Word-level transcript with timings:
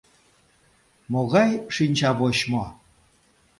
—Могай 1.11 1.51
шинча 1.75 2.11
вочмо? 2.19 2.63